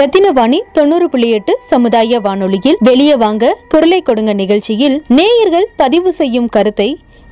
ரத்தினவாணி 0.00 0.58
தொண்ணூறு 0.76 1.06
புள்ளி 1.12 1.28
எட்டு 1.36 1.52
சமுதாய 1.70 2.18
வானொலியில் 2.26 2.76
வெளியே 2.86 3.14
வாங்க 3.22 3.44
குரலை 3.72 3.98
கொடுங்க 4.02 4.32
நிகழ்ச்சியில் 4.40 4.94
நேயர்கள் 5.16 5.66
பதிவு 5.80 6.10
செய்யும் 6.18 6.46
கருத்தை 6.54 6.86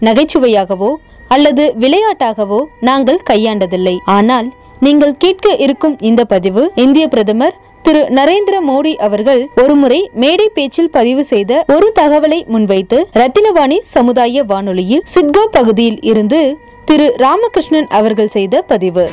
நகைச்சுவையாகவோ 0.06 0.90
அல்லது 1.34 1.64
விளையாட்டாகவோ 1.82 2.58
நாங்கள் 2.88 3.20
கையாண்டதில்லை. 3.30 3.94
ஆனால் 4.16 4.48
நீங்கள் 4.86 5.14
கேட்க 5.24 5.54
இருக்கும் 5.66 5.96
இந்த 6.10 6.24
பதிவு 6.32 6.64
இந்திய 6.84 7.06
பிரதமர் 7.14 7.56
திரு. 7.86 8.02
நரேந்திர 8.18 8.58
மோடி 8.70 8.92
அவர்கள் 9.08 9.42
ஒருமுறை 9.62 10.00
மேடை 10.24 10.48
பேச்சில் 10.58 10.92
பதிவு 10.98 11.24
செய்த 11.32 11.62
ஒரு 11.76 11.88
தகவலை 12.00 12.40
முன்வைத்து 12.54 13.00
ரத்தினவாணி 13.20 13.80
சமுதாய 13.94 14.44
வானொலியில் 14.52 15.06
சிட்கோ 15.14 15.46
பகுதியில் 15.58 15.98
இருந்து 16.12 16.42
திரு. 16.90 17.08
ராமகிருஷ்ணன் 17.24 17.90
அவர்கள் 18.00 18.34
செய்த 18.38 18.62
பதிவு. 18.74 19.06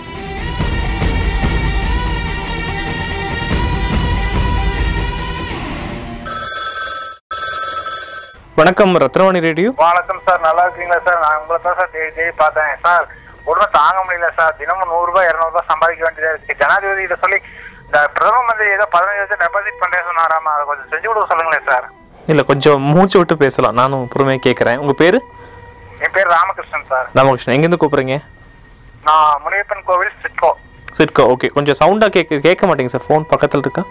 வணக்கம் 8.59 8.94
ரத்னவாணி 9.04 9.40
ரேடியோ. 9.45 9.70
வணக்கம் 9.86 10.22
சார் 10.26 10.41
நல்லா 10.45 10.62
இருக்கீங்களா 10.66 11.00
சார்? 11.08 11.18
நான் 11.23 11.40
உங்களை 11.40 11.58
தான் 11.64 11.77
சார் 11.80 11.90
தேடி 11.95 12.12
தேடி 12.18 12.34
பார்த்தேன். 12.41 12.70
சார் 12.86 13.05
உடனே 13.50 13.66
தாங்க 13.78 14.00
முடியல 14.05 14.28
சார். 14.38 14.54
தினமும் 14.59 14.91
நூறு 14.91 15.08
ரூபாய் 15.09 15.28
இருநூறு 15.30 15.52
ரூபாய் 15.52 15.68
சம்பாதிக்க 15.72 16.05
வேண்டியதா 16.08 16.31
இருக்கு. 16.34 16.58
ஜனாதிபதி 16.62 17.04
இதை 17.08 17.18
சொல்லி 17.23 17.40
இந்த 17.86 17.98
பிரதம 18.16 18.44
மந்திரி 18.50 18.70
ஏதோ 18.78 18.86
பதினஞ்சு 18.95 19.22
லட்சம் 19.22 19.44
டெபாசிட் 19.44 19.81
பண்றேன்னு 19.81 20.08
சொன்னாராமா? 20.09 20.54
அதை 20.55 20.66
கொஞ்சம் 20.70 20.90
செஞ்சு 20.94 21.08
கொடுக்க 21.09 21.28
சொல்லுங்களேன் 21.34 21.68
சார். 21.72 21.86
இல்ல 22.31 22.44
கொஞ்சம் 22.52 22.81
மூச்சு 22.94 23.18
விட்டு 23.18 23.38
பேசலாம். 23.44 23.78
நானும் 23.81 24.08
பொறுமையா 24.14 24.41
கேட்கறேன் 24.48 24.81
உங்க 24.86 24.94
பேரு? 25.03 25.20
என் 26.06 26.16
பேர் 26.17 26.34
ராமகிருஷ்ணன் 26.38 26.90
சார். 26.94 27.08
ராமகிருஷ்ணன். 27.20 27.56
எங்கேருந்து 27.58 27.81
கூப்பிடுறீங்க? 27.84 28.17
நான் 29.09 29.42
முனியப்பன் 29.45 29.88
கோவில் 29.92 30.17
சிட்கோ. 30.23 30.52
சிட்கோ. 31.00 31.23
ஓகே. 31.34 31.50
கொஞ்சம் 31.58 31.80
சவுண்டா 31.84 32.09
கேட்க 32.17 32.44
கேட்க 32.50 32.67
மாட்டேங்க 32.67 32.94
சார். 32.95 33.08
ஃபோன் 33.08 33.31
பக்கத்துல 33.34 33.66
இருக்கா? 33.67 33.86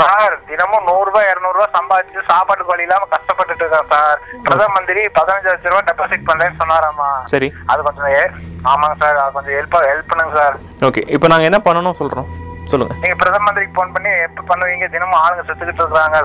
சார் 0.00 0.34
தினமும் 0.48 0.86
நூறு 0.86 1.06
ரூபாய் 1.08 1.30
இருநூறு 1.30 1.56
ரூபாய் 1.56 1.74
சம்பாதிச்சு 1.76 2.20
சாப்பாட்டுக்கு 2.28 2.72
வழி 2.72 2.86
இல்லாம 2.86 3.08
கஷ்டப்பட்டுட்டு 3.12 3.64
இருக்கேன் 3.64 3.90
சார். 3.92 4.18
பிரதம 4.44 4.68
மந்திரி 4.76 5.02
பதினஞ்சு 5.18 5.48
லட்சம் 5.50 5.72
ரூபாய் 5.72 5.88
டெபாசிட் 5.90 6.28
பண்றேன்னு 6.28 6.60
சொன்னாராமா 6.62 7.08
சரி. 7.34 7.48
அது 7.72 7.80
கொஞ்சம் 7.82 8.36
ஆமாங்க 8.72 8.96
சார் 9.02 9.20
அது 9.22 9.32
கொஞ்சம் 9.32 9.56
ஹெல்ப் 9.58 9.76
ஹெல்ப் 9.90 10.10
பண்ணுங்க 10.12 10.34
சார். 10.40 10.56
ஓகே 10.88 11.02
இப்போ 11.16 11.28
நாங்க 11.28 11.48
என்ன 11.50 11.60
பண்ணணும் 11.66 11.98
சொல்றோம்? 12.00 12.28
சொல்லுங்க. 12.72 12.94
நீங்க 13.02 13.16
பிரதம 13.20 13.44
மந்திரிக்கு 13.46 13.74
போன் 13.78 13.92
பண்ணி 13.94 14.10
எப்ப 14.26 14.44
பண்ணுவீங்க? 14.50 14.86
தினமும் 14.94 15.20
ஆளுங்க 15.22 15.42
செத்துக்கிட்டு 15.48 15.82
இருக்காங்க. 15.84 16.18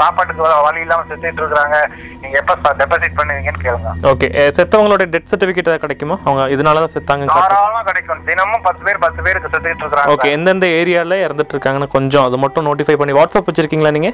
சாப்பாட்டுக்கு 0.00 0.42
வழி 0.66 0.80
இல்லாம 0.84 1.04
செத்துக்கிட்டு 1.10 1.42
இருக்காங்க. 1.44 1.78
நீங்க 2.22 2.36
எப்ப 2.42 2.74
டெபாசிட் 2.82 3.18
பண்ணுவீங்கன்னு 3.20 3.64
கேளுங்க. 3.66 3.92
ஓகே 4.12 4.28
செத்தவங்களோட 4.58 5.06
டெத் 5.14 5.30
சர்டிஃபிகேட் 5.32 5.70
கிடைக்குமா? 5.84 6.18
அவங்க 6.26 6.42
இதனால 6.56 6.82
தான் 6.84 6.94
செத்தாங்க 6.96 7.30
தாராளமா 7.34 7.82
கிடைக்கும். 7.90 8.22
தினமும் 8.30 8.64
பத்து 8.68 8.82
பேர் 8.88 9.04
பத்து 9.06 9.20
பேருக்கு 9.26 9.52
செத்துக்கிட்டு 9.54 9.86
இருக்காங்க. 9.86 10.14
ஓகே 10.14 10.32
எந்தெந்த 10.38 10.68
ஏரியால 10.80 11.20
இறந்துட்டு 11.26 11.56
இருக்காங்கன்னு 11.56 11.94
கொஞ்சம் 11.96 12.26
அது 12.28 12.38
மட்டும் 12.44 12.68
நோட்டிஃபை 12.70 12.98
பண்ணி 13.02 13.18
வாட்ஸ்அப் 13.20 13.50
வச்சிருக்கீங்களா 13.50 13.96
நீங்க? 13.98 14.12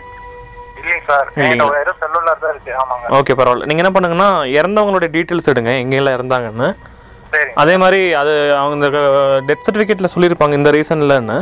ஓகே 3.19 3.35
பரவாயில்ல. 3.39 3.67
நீங்க 3.71 3.83
என்ன 3.83 3.93
பண்ணுங்கன்னா 3.97 4.31
இறந்தவங்களோட 4.61 5.07
டீட்டெயில்ஸ் 5.17 5.51
எடுங்க. 5.53 5.73
எங்கெல்லாம் 5.83 6.17
இறந்தாங்கன்னு. 6.19 6.69
சரி 6.81 6.92
அதே 7.63 7.75
மாதிரி 7.83 8.01
அது 8.21 8.33
அவங்க 8.61 8.87
டெத் 9.49 9.67
சர்டிஃபிகேட்ல 9.67 10.11
சொல்லியிருப்பாங்க 10.15 10.57
இந்த 10.61 10.73
ரீசன்லன்னு 10.77 11.39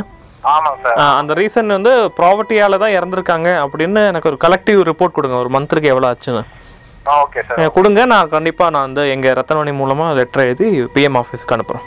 அந்த 1.19 1.33
ரீசன் 1.39 1.75
வந்து 1.77 1.91
ப்ராப்பர்ட்டியால 2.19 2.77
தான் 2.83 2.95
இறந்துருக்காங்க 2.97 3.49
அப்படின்னு 3.63 4.01
எனக்கு 4.11 4.29
ஒரு 4.31 4.39
கலெக்டிவ் 4.45 4.79
ரிப்போர்ட் 4.89 5.17
கொடுங்க. 5.17 5.37
ஒரு 5.43 5.51
மந்த்துக்கு 5.55 5.91
எவ்வளோ 5.93 6.09
ஆச்சுன்னு. 6.11 6.43
கொடுங்க. 7.77 8.01
நான் 8.13 8.31
கண்டிப்பா 8.35 8.65
நான் 8.75 8.87
வந்து 8.87 9.03
எங்க 9.15 9.27
ரத்தனவாணி 9.39 9.73
மூலமா 9.81 10.07
லெட்டர் 10.19 10.45
எழுதி 10.47 10.67
பிஎம் 10.95 11.19
ஆஃபீஸ்க்கு 11.21 11.55
அனுப்புறேன். 11.57 11.85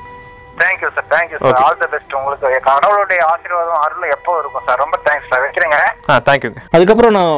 Thank you 0.62 0.88
sir 0.96 1.08
thank you 1.14 1.38
sir 1.42 1.60
all 1.66 1.78
the 1.82 1.88
best 1.94 2.16
உங்களுக்கு 2.20 2.48
கடவுளுடைய 2.70 3.20
ஆசீர்வாதம் 3.32 3.82
அருள் 3.84 4.12
எப்போ 4.16 4.32
இருக்கும் 4.42 4.66
சார் 4.68 4.82
ரொம்ப 4.84 4.98
தேங்க்ஸ் 5.08 5.30
சார் 5.32 5.43
ஆ 6.12 6.14
தேங்க்யூங்க 6.28 6.60
அதுக்கப்புறம் 6.76 7.14
நான் 7.18 7.34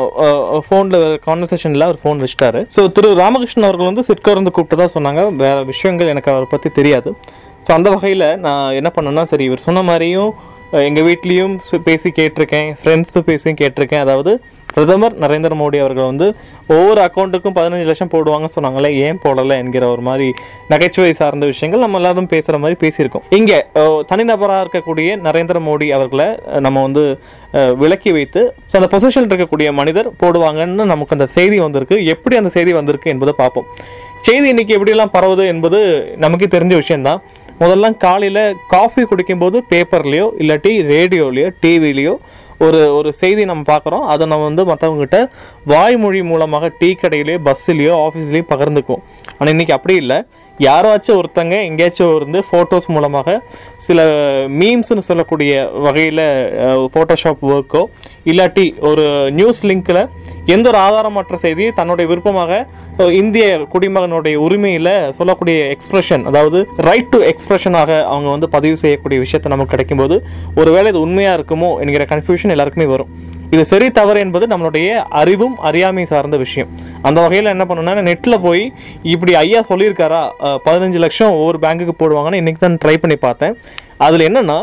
ஃபோனில் 0.66 1.04
கான்வர்சேஷனில் 1.26 1.86
அவர் 1.86 1.98
ஃபோன் 2.02 2.22
வச்சிட்டாரு. 2.24 2.60
ஸோ 2.76 2.82
திரு 2.96 3.08
ராமகிருஷ்ணன் 3.22 3.68
அவர்கள் 3.68 3.90
வந்து 3.90 4.04
சிட்கோ 4.08 4.32
இருந்து 4.34 4.52
கூப்பிட்டு 4.56 4.80
தான் 4.82 4.94
சொன்னாங்க. 4.96 5.22
வேற 5.44 5.58
விஷயங்கள் 5.72 6.10
எனக்கு 6.14 6.32
அவரை 6.32 6.48
பற்றி 6.54 6.70
தெரியாது. 6.78 7.12
ஸோ 7.66 7.72
அந்த 7.78 7.88
வகையில் 7.94 8.26
நான் 8.46 8.74
என்ன 8.80 8.90
பண்ணேன்னா 8.96 9.24
சரி 9.32 9.46
இவர் 9.50 9.66
சொன்ன 9.68 9.84
மாதிரியும் 9.90 10.32
எங்கள் 10.88 11.06
வீட்லேயும் 11.08 11.54
பேசி 11.88 12.08
கேட்டிருக்கேன். 12.18 12.68
ஃப்ரெண்ட்ஸும் 12.80 13.26
பேசியும் 13.30 13.58
கேட்டிருக்கேன். 13.62 14.04
அதாவது 14.06 14.32
பிரதமர் 14.76 15.14
நரேந்திர 15.22 15.54
மோடி 15.60 15.78
அவர்கள் 15.82 16.08
வந்து 16.10 16.26
ஒவ்வொரு 16.74 17.00
அக்கௌண்ட்டுக்கும் 17.04 17.54
பதினஞ்சு 17.58 17.86
லட்சம் 17.90 18.10
போடுவாங்கன்னு 18.14 18.54
சொன்னாங்களே 18.56 18.90
ஏன் 19.06 19.20
போடலை 19.22 19.54
என்கிற 19.62 19.84
ஒரு 19.92 20.02
மாதிரி 20.08 20.26
நகைச்சுவை 20.72 21.12
சார்ந்த 21.20 21.46
விஷயங்கள் 21.52 21.84
நம்ம 21.84 22.00
எல்லாரும் 22.00 22.28
பேசுகிற 22.32 22.58
மாதிரி 22.64 22.76
பேசியிருக்கோம். 22.82 23.24
இங்கே 23.38 23.58
தனிநபராக 24.10 24.64
இருக்கக்கூடிய 24.64 25.16
நரேந்திர 25.28 25.62
மோடி 25.68 25.88
அவர்களை 25.98 26.28
நம்ம 26.66 26.82
வந்து 26.88 27.04
விலக்கி 27.82 28.12
வைத்து 28.18 28.42
ஸோ 28.70 28.76
அந்த 28.80 28.90
பொசிஷன் 28.96 29.28
இருக்கக்கூடிய 29.30 29.70
மனிதர் 29.80 30.12
போடுவாங்கன்னு 30.22 30.90
நமக்கு 30.92 31.16
அந்த 31.18 31.28
செய்தி 31.38 31.58
வந்திருக்கு. 31.66 31.98
எப்படி 32.16 32.36
அந்த 32.42 32.52
செய்தி 32.58 32.74
வந்திருக்கு 32.80 33.14
என்பதை 33.14 33.34
பார்ப்போம். 33.42 33.68
செய்தி 34.28 34.46
இன்னைக்கு 34.52 34.74
எப்படியெல்லாம் 34.76 35.16
பரவுது 35.18 35.44
என்பது 35.54 35.80
நமக்கு 36.24 36.46
தெரிஞ்ச 36.54 36.74
விஷயம்தான். 36.84 37.20
முதல்லாம் 37.60 38.00
காலையில் 38.06 38.44
காஃபி 38.72 39.02
குடிக்கும்போது 39.10 39.58
பேப்பர்லேயோ 39.70 40.26
இல்லாட்டி 40.42 40.72
ரேடியோலையோ 40.94 41.50
டிவிலேயோ 41.62 42.14
ஒரு 42.64 42.80
ஒரு 42.94 43.12
செய்தி 43.12 43.44
நம்ம 43.44 43.62
பார்க்குறோம். 43.72 44.04
அதை 44.12 44.26
நம்ம 44.26 44.44
வந்து 44.44 44.64
மற்றவங்ககிட்ட 44.64 45.18
வாய்மொழி 45.64 46.22
மூலமாக 46.22 46.70
டீ 46.78 46.88
கடையிலேயோ 47.02 47.38
பஸ்ஸுலேயோ 47.48 47.94
ஆஃபீஸ்லேயோ 48.06 48.46
பகிர்ந்துக்குவோம். 48.52 49.04
ஆனால் 49.38 49.52
இன்றைக்கி 49.54 49.74
அப்படி 49.78 49.96
இல்லை. 50.02 50.18
யாராச்சும் 50.60 51.16
ஒருத்தங்க 51.16 51.54
எங்கேயாச்சும் 51.62 52.16
இருந்து 52.16 52.40
ஃபோட்டோஸ் 52.40 52.88
மூலமாக 52.88 53.38
சில 53.76 54.00
மீம்ஸ்னு 54.48 54.98
சொல்லக்கூடிய 55.00 55.52
வகையில் 55.78 56.22
ஃபோட்டோஷாப் 56.92 57.44
ஒர்க்கோ 57.48 57.82
இல்லாட்டி 58.26 58.74
ஒரு 58.80 59.04
நியூஸ் 59.30 59.64
லிங்க்கில் 59.64 60.02
எந்த 60.46 60.68
ஒரு 60.68 60.78
ஆதாரமற்ற 60.78 61.34
செய்தியை 61.36 61.70
தன்னுடைய 61.72 62.08
விருப்பமாக 62.08 62.66
இந்திய 63.14 63.44
குடிமகனுடைய 63.72 64.36
உரிமையில் 64.36 65.12
சொல்லக்கூடிய 65.12 65.56
எக்ஸ்பிரஷன் 65.70 66.24
அதாவது 66.24 66.58
ரைட் 66.78 67.10
டு 67.10 67.20
எக்ஸ்பிரஷனாக 67.22 68.02
அவங்க 68.04 68.30
வந்து 68.30 68.48
பதிவு 68.48 68.76
செய்யக்கூடிய 68.76 69.20
விஷயத்தை 69.20 69.50
நமக்கு 69.50 69.74
கிடைக்கும்போது 69.76 70.18
ஒருவேளை 70.54 70.88
இது 70.88 71.00
உண்மையாக 71.00 71.38
இருக்குமோ 71.38 71.80
என்கிற 71.80 72.04
கன்ஃபியூஷன் 72.04 72.50
எல்லாருக்குமே 72.50 72.86
வரும். 72.86 73.10
இது 73.54 73.62
சரி 73.70 73.86
தவறு 73.98 74.18
என்பது 74.24 74.44
நம்மளுடைய 74.52 74.88
அறிவும் 75.20 75.56
அறியாமை 75.68 76.04
சார்ந்த 76.10 76.36
விஷயம். 76.44 76.70
அந்த 77.06 77.18
வகையில் 77.24 77.52
என்ன 77.52 77.64
பண்ணணும்னா 77.68 78.04
நெட்டில் 78.08 78.42
போய் 78.46 78.62
இப்படி 79.12 79.32
ஐயா 79.42 79.60
சொல்லியிருக்காரா 79.68 80.22
பதினஞ்சு 80.66 81.00
லட்சம் 81.04 81.34
ஒவ்வொரு 81.38 81.58
பேங்க்குக்கு 81.64 81.94
போடுவாங்கன்னு 82.00 82.40
இன்றைக்கி 82.42 82.60
தான் 82.64 82.78
ட்ரை 82.84 82.96
பண்ணி 83.02 83.16
பார்த்தேன். 83.26 83.54
அதில் 84.06 84.26
என்னென்னா 84.28 84.58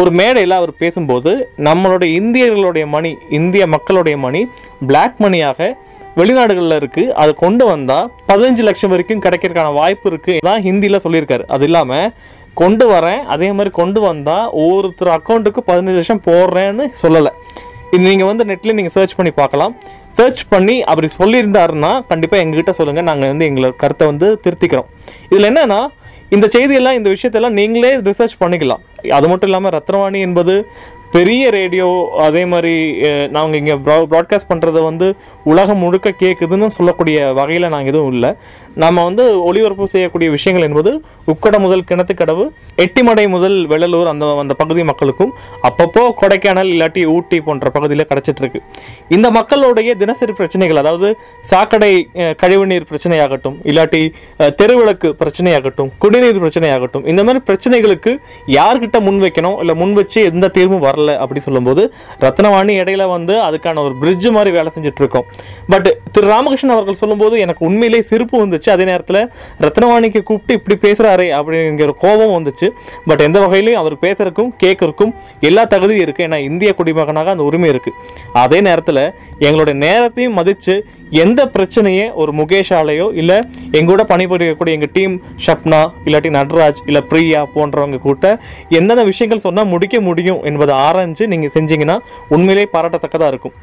ஒரு 0.00 0.10
மேடையில் 0.18 0.58
அவர் 0.58 0.72
பேசும்போது 0.82 1.30
நம்மளுடைய 1.68 2.10
இந்தியர்களுடைய 2.20 2.84
மணி 2.96 3.10
இந்திய 3.38 3.62
மக்களுடைய 3.74 4.16
மணி 4.26 4.42
பிளாக் 4.90 5.16
மணியாக 5.24 5.70
வெளிநாடுகளில் 6.18 6.76
இருக்குது 6.80 7.14
அது 7.22 7.32
கொண்டு 7.44 7.64
வந்தால் 7.70 8.06
பதினஞ்சு 8.30 8.62
லட்சம் 8.68 8.92
வரைக்கும் 8.92 9.24
கிடைக்கிறதுக்கான 9.24 9.72
வாய்ப்பு 9.80 10.06
இருக்குது 10.12 10.44
தான் 10.48 10.62
ஹிந்தியில் 10.68 11.02
சொல்லியிருக்காரு. 11.06 11.44
அது 11.56 11.66
இல்லாமல் 11.68 12.12
கொண்டு 12.60 12.86
வரேன் 12.92 13.20
அதே 13.34 13.48
மாதிரி 13.56 13.70
கொண்டு 13.80 14.00
வந்தால் 14.06 14.46
ஒவ்வொருத்தர் 14.62 15.12
அக்கௌண்ட்டுக்கு 15.16 15.60
பதினஞ்சு 15.68 15.98
லட்சம் 16.00 16.24
போடுறேன்னு 16.28 16.86
சொல்லலை. 17.02 17.32
இது 17.94 18.02
நீங்கள் 18.10 18.30
வந்து 18.30 18.44
நெட்டில் 18.50 18.76
நீங்கள் 18.78 18.94
சர்ச் 18.96 19.16
பண்ணி 19.18 19.32
பார்க்கலாம். 19.40 19.72
சர்ச் 20.18 20.42
பண்ணி 20.52 20.76
அப்படி 20.90 21.08
சொல்லியிருந்தாருன்னா 21.20 21.92
கண்டிப்பாக 22.10 22.42
எங்ககிட்ட 22.44 22.74
சொல்லுங்கள் 22.80 23.08
நாங்கள் 23.10 23.32
வந்து 23.32 23.48
எங்களோட 23.50 23.74
கருத்தை 23.82 24.06
வந்து 24.12 24.28
திருத்திக்கிறோம். 24.44 24.88
இதில் 25.32 25.48
என்னென்னா 25.50 25.80
இந்த 26.36 26.46
செய்தியெல்லாம் 26.54 26.96
இந்த 26.98 27.08
விஷயத்தெல்லாம் 27.14 27.58
நீங்களே 27.60 27.92
ரிசர்ச் 28.08 28.40
பண்ணிக்கலாம். 28.42 28.82
அது 29.18 29.26
மட்டும் 29.30 29.48
இல்லாமல் 29.50 29.74
ரத்னவாணி 29.76 30.18
என்பது 30.28 30.54
பெரிய 31.14 31.44
ரேடியோ 31.56 31.86
அதே 32.24 32.42
மாதிரி 32.50 32.74
நாங்கள் 33.36 33.58
இங்கே 33.60 33.76
ப்ரா 33.84 33.96
ப்ராட்காஸ்ட் 34.12 34.48
பண்ணுறது 34.50 34.80
வந்து 34.88 35.06
உலகம் 35.52 35.80
முழுக்க 35.84 36.08
கேட்குதுன்னு 36.20 36.68
சொல்லக்கூடிய 36.76 37.18
வகையில் 37.38 37.72
நாங்கள் 37.72 37.92
எதுவும் 37.92 38.12
இல்லை. 38.14 38.30
நம்ம 38.76 39.04
வந்து 39.04 39.24
ஒளிபரப்பு 39.48 39.86
செய்யக்கூடிய 39.92 40.30
விஷயங்கள் 40.30 40.66
என்பது 40.66 40.90
உக்கட 41.32 41.58
முதல் 41.58 41.84
கிணத்துக்கடவு 41.88 42.44
எட்டிமடை 42.84 43.28
முதல் 43.28 43.56
வெள்ளலூர் 43.66 44.10
அந்த 44.12 44.24
அந்த 44.42 44.54
பகுதி 44.54 44.82
மக்களுக்கும் 44.82 45.32
அப்பப்போ 45.68 46.02
கொடைக்கானல் 46.20 46.70
இல்லாட்டி 46.74 47.02
ஊட்டி 47.06 47.40
போன்ற 47.40 47.70
பகுதியில் 47.70 48.06
கிடச்சிட்டு 48.10 48.42
இருக்கு. 48.42 48.60
இந்த 49.08 49.30
மக்களுடைய 49.30 49.94
தினசரி 49.94 50.32
பிரச்சனைகள் 50.32 50.76
அதாவது 50.76 51.16
சாக்கடை 51.40 52.08
கழிவுநீர் 52.12 52.86
பிரச்சனையாகட்டும் 52.90 53.56
இல்லாட்டி 53.64 54.02
தெருவிளக்கு 54.60 55.10
பிரச்சனையாகட்டும் 55.22 55.90
குடிநீர் 55.98 56.40
பிரச்சனையாகட்டும் 56.44 57.06
இந்த 57.06 57.24
மாதிரி 57.24 57.44
பிரச்சனைகளுக்கு 57.48 58.14
யார்கிட்ட 58.58 59.00
முன் 59.00 59.20
வைக்கணும் 59.24 59.58
இல்லை 59.60 59.74
முன் 59.74 59.92
வச்சு 59.92 60.24
எந்த 60.32 60.48
தீர்வும் 60.48 60.84
வரல 60.88 61.16
அப்படி 61.16 61.40
சொல்லும்போது 61.40 61.92
ரத்னவாணி 62.20 62.74
இடையில 62.82 63.08
வந்து 63.16 63.36
அதுக்கான 63.48 63.82
ஒரு 63.86 63.94
பிரிட்ஜ் 63.94 64.28
மாதிரி 64.28 64.50
வேலை 64.58 64.72
செஞ்சுட்டு 64.76 65.02
இருக்கோம். 65.04 65.26
பட் 65.74 65.96
திரு 66.12 66.26
ராமகிருஷ்ணன் 66.26 66.76
அவர்கள் 66.76 67.00
சொல்லும்போது 67.02 67.38
எனக்கு 67.38 67.66
உண்மையிலே 67.70 68.00
சிரிப்பு 68.00 68.38
வந்து 68.38 68.58
வந்துச்சு 68.60 68.74
அதே 68.76 68.84
நேரத்தில் 68.90 69.20
ரத்னவாணிக்கு 69.66 70.20
கூப்பிட்டு 70.28 70.56
இப்படி 70.58 70.76
பேசுகிறாரே 70.84 71.28
அப்படிங்கிற 71.38 71.92
கோபம் 72.04 72.34
வந்துச்சு. 72.36 72.68
பட் 73.08 73.24
எந்த 73.26 73.38
வகையிலையும் 73.44 73.80
அவர் 73.82 73.96
பேசுறதுக்கும் 74.04 74.52
கேட்கறக்கும் 74.62 75.12
எல்லா 75.48 75.64
தகுதியும் 75.74 76.04
இருக்குது 76.06 76.26
ஏன்னா 76.28 76.38
இந்திய 76.48 76.70
குடிமகனாக 76.78 77.34
அந்த 77.34 77.44
உரிமை 77.50 77.68
இருக்குது 77.74 77.96
அதே 78.44 78.60
நேரத்தில் 78.68 79.02
எங்களுடைய 79.46 79.76
நேரத்தையும் 79.86 80.38
மதித்து 80.40 80.76
எந்த 81.22 81.40
பிரச்சனையே 81.54 82.04
ஒரு 82.22 82.32
முகேஷாலேயோ 82.40 83.06
இல்லை 83.20 83.38
எங்கூட 83.78 84.02
பணிபுரியக்கூடிய 84.12 84.76
எங்கள் 84.78 84.92
டீம் 84.96 85.14
ஷப்னா 85.46 85.80
இல்லாட்டி 86.06 86.30
நட்ராஜ் 86.38 86.80
இல்லை 86.88 87.02
பிரியா 87.12 87.42
போன்றவங்க 87.54 88.00
கூட்ட 88.06 88.26
எந்தெந்த 88.78 89.04
விஷயங்கள் 89.10 89.44
சொன்னால் 89.46 89.70
முடிக்க 89.74 89.98
முடியும் 90.08 90.42
என்பதை 90.50 90.74
ஆராய்ஞ்சு 90.86 91.26
நீங்கள் 91.34 91.54
செஞ்சீங்கன்னா 91.56 91.98
உண்மையிலே 92.36 92.66
பாராட்டத்தக்கதாக 92.74 93.32
இருக்கும். 93.34 93.56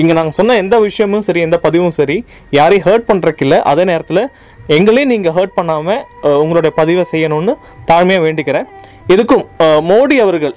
இங்கே 0.00 0.14
நாங்கள் 0.18 0.36
சொன்ன 0.38 0.56
எந்த 0.62 0.76
விஷயமும் 0.86 1.26
சரி 1.28 1.40
எந்த 1.48 1.58
பதிவும் 1.66 1.94
சரி 1.98 2.16
யாரையும் 2.58 2.86
ஹர்ட் 2.88 3.08
பண்ணுறக்கு 3.10 3.44
இல்லை 3.46 3.60
அதே 3.72 3.84
நேரத்தில் 3.92 4.22
எங்களையும் 4.76 5.12
நீங்கள் 5.12 5.34
ஹர்ட் 5.36 5.56
பண்ணாமல் 5.58 6.02
உங்களுடைய 6.42 6.72
பதிவை 6.80 7.02
செய்யணும்னு 7.12 7.52
தாழ்மையாக 7.88 8.24
வேண்டிக்கிறேன். 8.26 8.68
இதுக்கும் 9.12 9.42
மோடி 9.88 10.16
அவர்கள் 10.24 10.54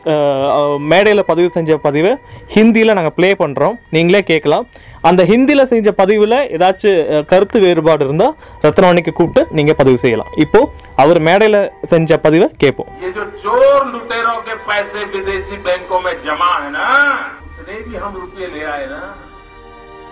மேடையில் 0.92 1.28
பதிவு 1.32 1.50
செஞ்ச 1.56 1.78
பதிவை 1.86 2.14
ஹிந்தியில் 2.54 2.96
நாங்கள் 2.98 3.16
ப்ளே 3.18 3.30
பண்ணுறோம் 3.42 3.76
நீங்களே 3.96 4.22
கேட்கலாம். 4.32 4.66
அந்த 5.10 5.22
ஹிந்தியில் 5.32 5.70
செஞ்ச 5.74 5.92
பதிவில் 6.00 6.38
ஏதாச்சும் 6.56 7.26
கருத்து 7.32 7.58
வேறுபாடு 7.66 8.06
இருந்தால் 8.08 8.34
ரத்னவாணிக்கு 8.66 9.14
கூப்பிட்டு 9.20 9.44
நீங்கள் 9.60 9.80
பதிவு 9.82 10.00
செய்யலாம். 10.06 10.32
இப்போது 10.46 10.72
அவர் 11.04 11.20
மேடையில் 11.30 11.62
செஞ்ச 11.94 12.20
பதிவை 12.28 12.50
கேட்போம். 12.64 12.92
ये 13.06 13.12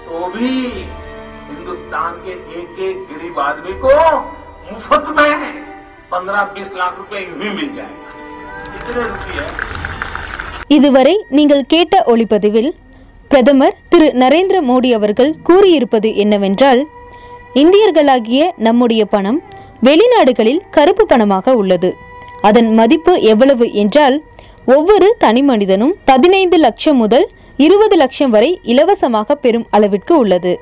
तो 0.05 0.21
भी 0.31 0.51
हिंदुस्तान 1.49 2.13
के 2.25 2.33
एक 2.55 2.79
एक 2.81 2.99
गरीब 3.11 3.39
आदमी 3.41 3.75
को 3.81 3.95
मुफ्त 4.71 5.09
में 5.17 5.35
पंद्रह 6.13 6.43
बीस 6.55 6.71
लाख 6.77 6.97
रुपए 6.99 7.21
यूं 7.21 7.37
ही 7.41 7.51
मिल 7.57 7.69
जाएगा 7.77 8.09
कितने 8.73 9.03
रुपये 9.09 9.45
இதுவரை 10.71 11.13
நீங்கள் 11.37 11.63
கேட்ட 11.67 11.95
ஒளிப்பதிவில் 12.07 12.69
பிரதமர் 13.31 13.79
திரு 13.89 14.09
நரேந்திர 14.23 14.59
மோடி 14.63 14.91
அவர்கள் 14.93 15.33
கூறியிருப்பது 15.43 16.09
என்னவென்றால் 16.17 16.81
இந்தியர்களாகிய 17.55 18.43
நம்முடைய 18.59 19.03
பணம் 19.07 19.39
வெளிநாடுகளில் 19.83 20.63
கருப்பு 20.71 21.05
பணமாக 21.05 21.55
உள்ளது 21.61 21.91
அதன் 22.43 22.71
மதிப்பு 22.75 23.15
எவ்வளவு 23.33 23.67
என்றால் 23.75 24.17
ஒவ்வொரு 24.67 25.09
தனி 25.19 25.43
மனிதனும் 25.43 25.95
பதினைந்து 26.05 26.59
லட்சம் 26.59 26.99
முதல் 26.99 27.27
இருபது 27.58 27.96
லட்சம் 27.96 28.30
வரை 28.30 28.60
இலவசமாக 28.64 29.36
பெறும் 29.36 29.68
அளவிற்கு 29.70 30.18
உள்ளது. 30.18 30.60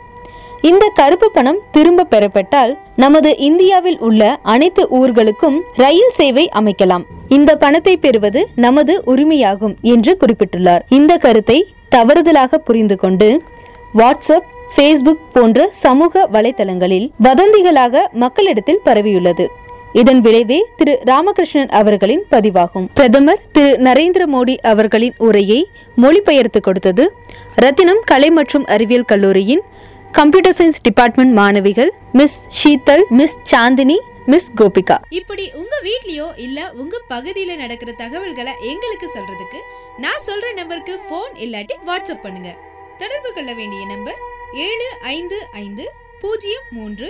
இந்த 0.61 0.91
கருப்பு 0.93 1.31
பணம் 1.31 1.59
திரும்ப 1.71 2.03
பெறப்பட்டால் 2.03 2.77
நமது 2.95 3.37
இந்தியாவில் 3.37 3.99
உள்ள 3.99 4.39
அனைத்து 4.43 4.87
ஊர்களுக்கும் 4.89 5.61
ரயில் 5.75 6.09
சேவை 6.09 6.49
அமைக்கலாம். 6.59 7.03
இந்த 7.27 7.55
பணத்தை 7.55 7.97
பெறுவது 7.97 8.47
நமது 8.55 9.01
உரிமையாகும் 9.05 9.75
என்று 9.81 10.17
குறிப்பிட்டுள்ளார். 10.19 10.79
இந்த 10.89 11.17
கருத்தை 11.17 11.73
தவறுதலாக 11.89 12.57
புரிந்து 12.57 12.95
கொண்டு 12.95 13.41
வாட்ஸ்அப் 13.97 14.47
ஃபேஸ்புக் 14.75 15.25
போன்ற 15.33 15.67
சமூக 15.69 16.29
வலைதளங்களில் 16.33 17.09
வதந்திகளாக 17.23 18.05
மக்களிடத்தில் 18.13 18.81
பரவியுள்ளது. 18.85 19.47
இதன் 19.99 20.21
விளைவே 20.25 20.57
திரு 20.77 20.93
ராமகிருஷ்ணன் 21.09 21.71
அவர்களின் 21.79 22.23
பதிவாகும். 22.31 22.85
பிரதமர் 22.97 23.41
திரு 23.55 23.71
நரேந்திர 23.87 24.23
மோடி 24.35 24.55
அவர்களின் 24.71 25.15
உரையை 25.17 25.59
மொழிபெயர்த்து 26.03 26.59
கொடுத்தது 26.59 27.03
ரத்தினம் 27.63 28.01
கலை 28.11 28.29
மற்றும் 28.37 28.65
அறிவியல் 28.75 29.09
கல்லூரியின் 29.11 29.61
கம்ப்யூட்டர் 30.11 30.55
சயின்ஸ் 30.57 30.81
டிபார்ட்மெண்ட் 30.81 31.33
மாணவிகள் 31.39 31.91
miss 32.19 32.37
Sheethal 32.61 33.03
miss 33.19 33.37
Chandini 33.51 33.97
miss 34.25 34.49
Gopika. 34.59 34.97
இப்படி 35.19 35.45
உங்க 35.61 35.75
வீட்லயோ 35.87 36.27
இல்ல 36.45 36.59
உங்க 36.81 37.01
பகுதியில 37.09 37.55
நடக்கிற 37.55 37.91
தகவல்களை 38.03 38.53
எங்களுக்கு 38.71 39.09
சொல்றதுக்கு 39.15 39.61
நான் 40.05 40.23
சொல்ற 40.27 40.53
நம்பருக்கு 40.59 40.95
ஃபோன் 41.07 41.33
இல்லாட்டி 41.45 41.77
வாட்ஸ்அப் 41.89 42.23
பண்ணுங்க. 42.25 42.51
தொடர்பு 43.01 43.31
கொள்ள 43.33 43.53
வேண்டிய 43.53 43.83
நம்பர் 43.85 44.19
ஏழு 44.67 44.89
ஐந்து 45.17 45.39
ஐந்து 45.63 45.85
பூஜ்ஜியம் 46.21 46.67
மூன்று 46.71 47.09